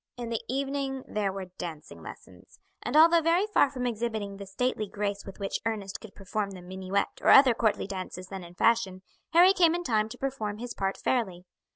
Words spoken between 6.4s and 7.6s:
the minuet or other